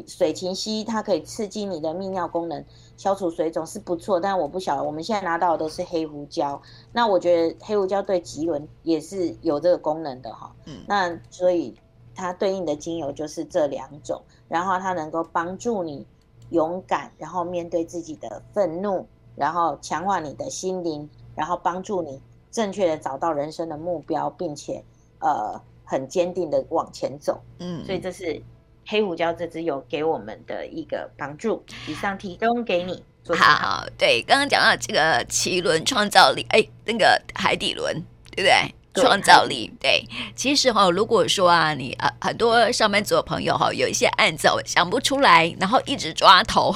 [0.07, 2.65] 水芹烯，它可以刺激你的泌尿功能，
[2.97, 6.59] 消除水肿是不错，但我不晓得我们现在拿到的都是黑胡椒，
[6.91, 11.75] 那我觉得黑胡椒对棘轮也是有这个功能的哈，嗯，那所以
[12.15, 16.03] 它对应的精油就是这两种，然后它能够帮助你
[16.49, 19.05] 勇敢，然后面对自己的愤怒，
[19.35, 21.07] 然后强化你的心灵。
[21.35, 24.83] 然后帮助你正确的找到人生的目标，并且
[25.19, 27.41] 呃很坚定的往前走。
[27.59, 28.41] 嗯，所以这是
[28.87, 31.63] 黑胡椒这支油给我们的一个帮助。
[31.87, 33.03] 以上提供给你。
[33.29, 37.93] 好好，对，刚刚讲到这个奇轮创造力，哎，那个海底轮，
[38.31, 38.73] 对不对？
[38.91, 40.03] 对创造力，对。
[40.35, 46.73] 其实哈、哦，如果说啊，你啊很多上班族的朋友哈，有一些案子想不出来，然后一直抓头。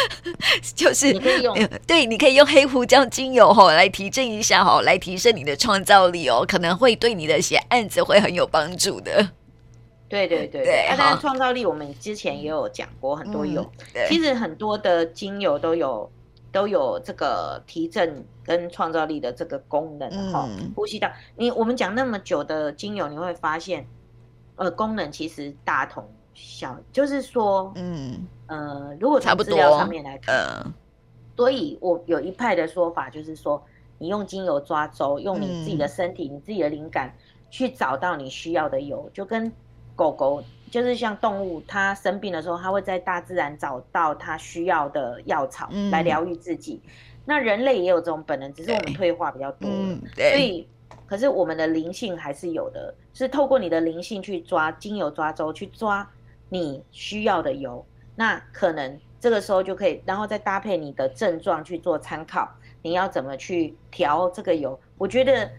[0.74, 9.30] 就是你可以用，对，你可以用黑胡椒精油吼来提振一下吼，来提升你的创造力哦，可能会对你的写案子会很有帮助的。
[10.08, 13.62] 对对对对，当然创造力我们之前也有讲过很多有，
[13.94, 16.10] 嗯、其实很多的精油都有
[16.52, 20.46] 都有这个提振跟创造力的这个功能哈。
[20.50, 23.86] 嗯、呼吸道，你我们讲那么久的精油，你会发现，
[24.56, 28.26] 呃，功能其实大同小，就是说，嗯。
[28.48, 30.72] 呃，如果从资料上面来看，呃，
[31.34, 33.64] 所以我有一派的说法就是说，
[33.96, 37.14] 你用精油抓周，用你自己的身体、嗯、你自己的灵感
[37.50, 39.50] 去找到你需要的油，就跟
[39.96, 46.78] 狗狗就是像动物，它生病的时候，它会在大自然找到它需要的药草来疗愈自己。
[46.84, 46.90] 嗯、
[47.24, 49.70] 那人类也有这种本能，只是我们退化比较多。
[50.14, 50.68] 所以，
[51.06, 56.06] 可是我们的灵性还是有的，是透过你的灵性去抓精油抓周，去抓
[56.52, 57.84] 你需要的油。
[58.14, 62.48] 那可能这个时候就可以，然后再搭配你的症状去做参考，
[62.82, 64.78] 你要怎么去调这个油？
[64.98, 65.50] 我觉得。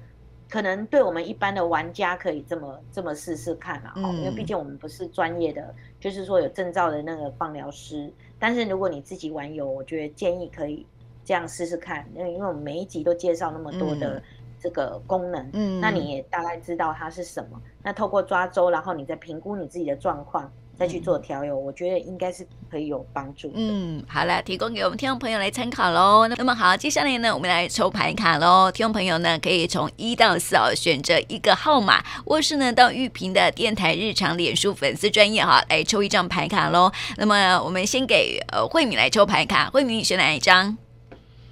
[0.49, 8.11] 可能对我们一般的玩家可以这么这么试试看啊，嗯、因为毕竟我们不是专业的，就是说有证照的那个放疗师。
[8.37, 10.85] 但是如果你自己玩油，我觉得建议可以
[11.25, 14.21] 这样试试看，因为因为我们每一集都介绍那么多的
[14.59, 17.59] 这个功能，嗯，那你也大概知道它是什么。
[17.81, 20.51] 那透过抓周，然后你再评估你自己的状况。
[20.77, 23.51] 再去做调油，我觉得应该是可以有帮助。
[23.55, 26.27] 嗯，好了，提供给我们听众朋友来参考喽。
[26.27, 28.71] 那么好，接下来呢，我们来抽牌卡喽。
[28.71, 36.91] 听众朋友呢，可以从一到四哦，选择一个号码，或是呢到玉屏的电台日常脸书粉丝专业哈，来抽一张牌卡喽。
[37.17, 40.77] 那么我们先给呃慧敏来抽牌卡，慧敏你选哪一张？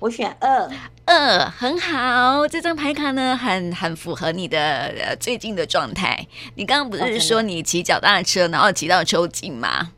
[0.01, 0.67] 我选二。
[1.05, 4.59] 二很好，这张牌卡呢，很很符合你的
[4.99, 6.25] 呃最近的状态。
[6.55, 9.91] 你刚刚不是说你骑脚踏车，然后骑到抽筋吗？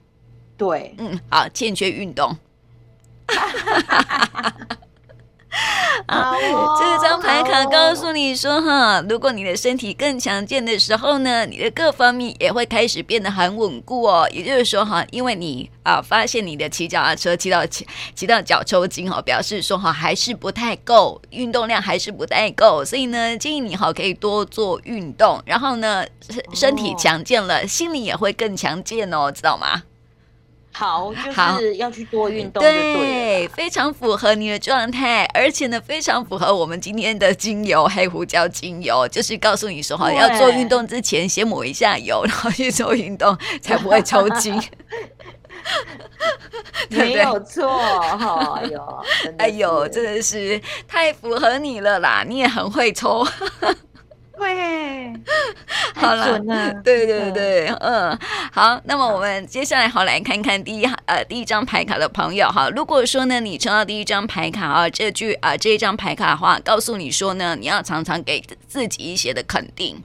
[0.58, 2.38] 对，嗯，好，欠缺运动。
[6.08, 6.34] 啊，
[6.80, 14.28] 这张牌卡告诉你说哈，如果你的身体更强健的时候呢，你的各方面也会开始变得很稳固哦。
[14.32, 17.86] 也就是说哈，因为你啊发现你的骑脚踏车骑到骑
[18.16, 29.84] 骑到脚抽筋哈，表示说哈还是不太够，运动量还是不太够，所以呢建议你哈可以多做运动，然后呢身身体强健了，心理也会更强健哦，知道吗？
[30.74, 44.60] 好，就是要去多运动对，对，非常符合你的状态，而且呢，非常符合我们今天的精油黑胡椒精油，就是告诉你说哈，要做运动之前先抹一下油，然后去做运动，才不会抽筋。
[46.90, 47.70] 没有错，
[48.58, 49.04] 哎呦，
[49.38, 53.26] 哎呦，真的是太符合你了啦，你也很会抽。
[54.44, 55.14] 对，
[55.96, 56.40] 好了，
[56.84, 58.18] 对对对，嗯，
[58.52, 70.02] 好，那么我们接下来好来看看第一呃第一张牌卡的朋友哈，如果说呢你抽到第一张牌卡啊，这句啊这一张牌卡的话，告诉你说呢，你要常常给自己一些的肯定，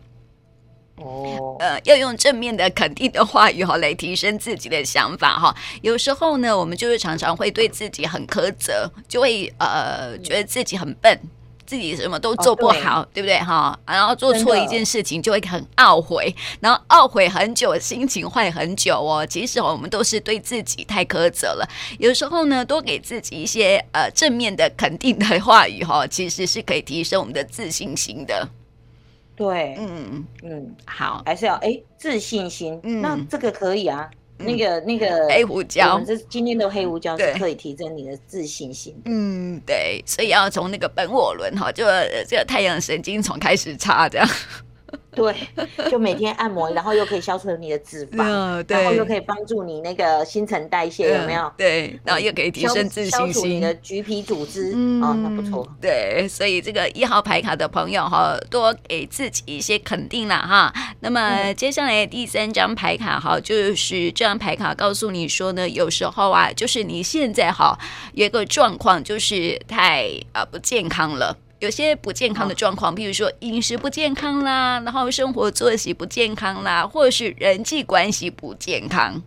[0.97, 11.19] 哦，呃，要用正面的肯定的话语哈来提升自己的想法哈，有时候呢我们就是常常会对自己很苛责，就会呃觉得自己很笨。
[11.69, 13.79] 自己什么都做不好，哦、对，对不对哈？
[13.85, 19.27] 然后做错一件事情就会很懊悔，然后懊悔很久，心情坏很久哦。
[19.27, 21.69] 其实我们都是对自己太苛责了。
[21.99, 28.49] 有时候呢，多给自己一些呃正面的肯定的话语哈，其实是可以提升我们的自信心的。
[29.37, 32.81] 对，嗯嗯嗯，好，还是要哎自信心。
[32.83, 34.09] 嗯，那这个可以啊。
[34.39, 38.95] 那个那个黑胡椒，这今天的黑胡椒是可以提升你的自信心。
[39.05, 41.85] 嗯，对，所以要从那个本我轮哈，就
[42.29, 44.29] 这个太阳神经从开始插这样。
[45.19, 51.53] 对，就每天按摩，然后又可以消除你的脂肪，嗯、然后又可以帮助你那个新陈代谢，嗯、有没有？
[51.57, 55.67] 对，然后又可以提升自信心，消除你的橘皮组织，嗯，哦，那不错。
[55.81, 60.73] 对，所以这个一号牌卡的朋友哈，多给自己一些肯定了哈。
[61.01, 67.79] 那么接下来第三张牌卡哈，就是这张牌卡告诉你说呢，有时候啊，就是你现在哈
[68.13, 71.37] 有一个状况，就是太啊不健康了。
[71.61, 79.21] 有些不健康的状况，比如说饮食不健康啦，然后生活作息不健康啦，或者是人际关系不健康。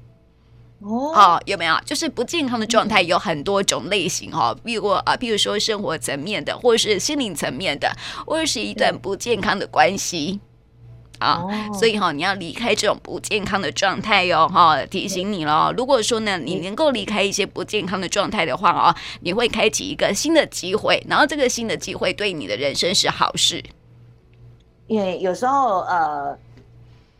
[0.80, 1.78] 哦，哦，有没有？
[1.86, 10.39] 就是不健康的状态有很多种类型哈，比如啊，比如说生活层面的，或者是心灵层面的，或者是一段不健康的关系。
[11.22, 15.72] 啊，所以哈，你要离开这种不健康的状态哟，哈，提醒你喽。
[15.78, 23.64] 如果说呢，你能够离开一些不健康的状态的话啊，你会开启一个新的机会，然后这个新的机会对你的人生是好事。
[24.88, 26.36] 因为有时候呃，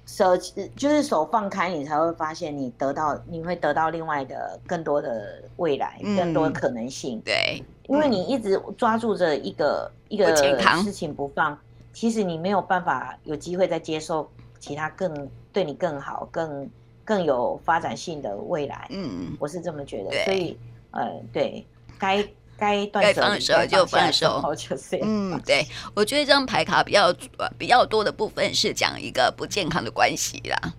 [0.08, 0.36] 手
[0.76, 7.20] 就是手放开，你才会发现你得到，你会得到另外的更多的未来，更多的可能性。
[7.20, 10.36] 嗯、对，因为你一直抓住着一个一个
[10.84, 11.58] 事情不放。
[11.94, 14.30] 其实你没有办法有机会再接受
[14.60, 16.70] 其他更对你更好、更
[17.04, 18.88] 更有发展性的未来。
[18.90, 20.10] 嗯，我是这么觉得。
[20.10, 20.58] 对所以，
[20.92, 21.66] 呃，对，
[22.00, 22.26] 该
[22.58, 25.00] 该断舍放手就放手，就是。
[25.02, 27.14] 嗯，对，我觉得这张牌卡比较
[27.58, 30.74] 比较多的部分是讲一个不健康的关系啦。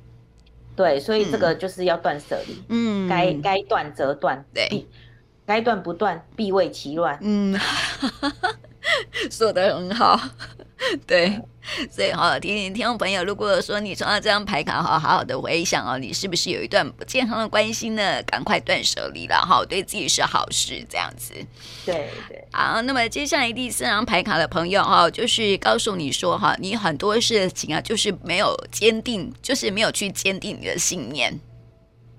[0.74, 2.62] 对，所以这个就是要断舍离。
[2.68, 4.86] 嗯，该该断则断，对，
[5.44, 7.18] 该断不断，必为其乱。
[7.20, 7.58] 嗯，
[9.30, 10.18] 说的很好。
[11.06, 11.40] 对，
[11.90, 18.22] 所以哈，提醒听众朋友，如果说你抽到这张牌卡哈，好好的回想哦，你是不是有一段不健康的关系呢？
[18.24, 21.34] 赶快断舍离了哈，对自己是好事，这样子。
[21.86, 22.44] 对对。
[22.52, 31.38] 好，那么接下来第四张牌卡的朋友哈，就是告诉你说哈，你很多事情啊，就是没有坚定，就是没有去坚定你的信念，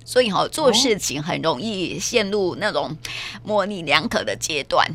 [0.05, 2.95] 所以哈，做事情很容易陷入那种
[3.43, 4.87] 模棱两可的阶段。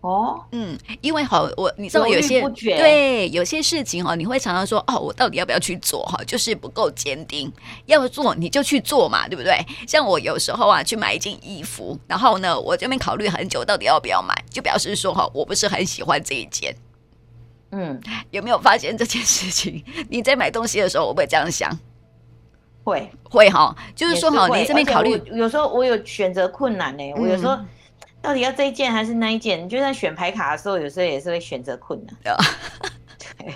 [0.00, 6.22] 哦，嗯，因为好，我你知道有些对有些事情哈，你会常常说哦，我到底要不要去做哈？
[6.24, 7.52] 就是不够坚定，
[7.86, 9.58] 要做你就去做嘛，对不对？
[9.88, 16.76] 像我有时候啊，去买一件衣服，然后呢，我这边考虑很久，到底要不要买，就表示说哈，我不是很喜欢这一件。
[17.72, 19.82] 嗯，有没有发现这件事情？
[20.08, 21.76] 你在买东西的时候，会不会这样想？
[22.84, 27.58] 会会哈，就是说哈，你这边考虑，有时候我有选择困难呢、欸，我有时候。
[28.20, 29.64] 到底要这一件还是那一件？
[29.64, 32.36] 你就在选牌卡的时候，有时候也是会选择困难。
[33.38, 33.54] 对，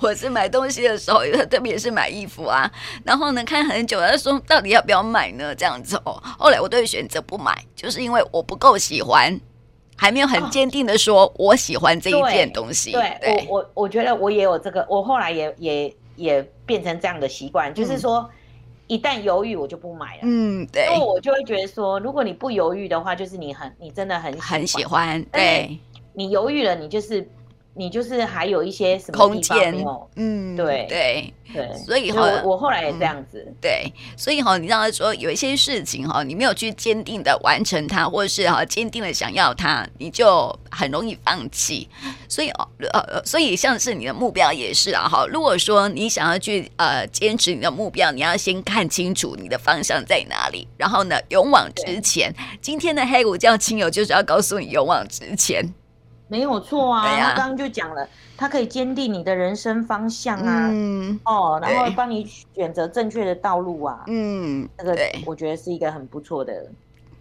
[0.00, 2.70] 我是买东西的时候，特别是买衣服啊，
[3.04, 5.54] 然后呢看很久，他说到底要不要买呢？
[5.54, 9.38] 这样子哦，后来我都会选择不买，就是因为我不够喜欢，
[9.96, 12.94] 还没有很坚定的说我喜欢这一件东西。
[12.94, 18.20] 哦、对，对我我我觉得我也有这个，我后来也也也变成这样的习惯，就是说。
[18.20, 18.35] 嗯
[18.86, 20.20] 一旦犹豫，我就不买了。
[20.22, 25.22] 嗯，对，因为我就会觉得说，如果你不犹豫的话，就是你很，你真的很喜很喜欢。
[25.32, 25.78] 对，
[26.12, 27.28] 你犹豫了，你就是。
[27.76, 29.84] 你就是还有一些什么空间？
[30.16, 33.44] 嗯，对对对，所以哈，我后来也这样子。
[33.46, 41.88] 嗯、对，所以哈，你让他说有一些事情哈，你没有去坚定的完成它，或者是哈坚定的想要它，你就很容易放弃。
[42.28, 45.26] 所以哦，呃，所以像是你的目标也是啊哈。
[45.26, 52.34] 如果说你想要去呃坚持你的目标，你要先看清楚你的方向在哪里，然后呢，勇往直前。
[52.60, 55.74] 今天的黑五教亲友就是要告诉你勇往直前。
[56.28, 62.24] 没有错啊，他刚刚就讲了，他可以坚定你的人生方向啊，嗯、哦，然后帮你
[62.54, 66.66] 选择正确的道路啊，嗯，这个我觉得是一个很不错的。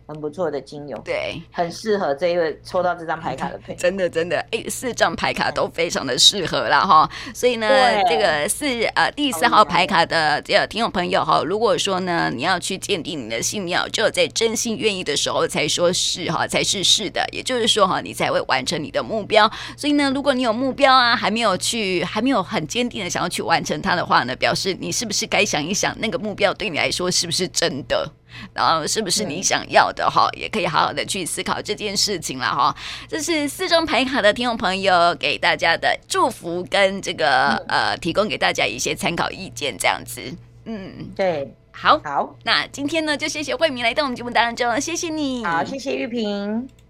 [0.07, 3.79] 很不错的精油，对，很适合这一位抽到这张牌卡的朋友。
[3.79, 7.09] 真的真的，哎，四张牌卡都非常的适合啦哈。
[7.33, 7.67] 所以呢，
[8.07, 17.25] 这个四呃第四号牌卡的这个听众朋友哈，如果说呢你要去鉴定你的信念，只有在真心愿意的时候才说是哈，才是是的。
[17.31, 19.51] 也就是说哈，你才会完成你的目标。
[19.75, 28.09] 所以呢，如果你有目标啊，还没有去，还没有很坚定的想要去完成它的话呢，表示你是不是该想一想，那个目标对你来说是不是真的？
[28.53, 30.29] 然后是不是你想要的哈？
[30.37, 32.75] 也可以好好的去思考这件事情了哈。
[33.07, 40.21] 这是四张牌卡的听众朋友给大家的祝福跟这个呃，提供给大家一些参考意见，这样子。
[40.65, 42.35] 嗯，对，好，好。
[42.43, 45.43] 那今天呢，就谢谢慧明来到我们节目当中，谢谢你。
[45.45, 46.84] 好，谢谢玉萍。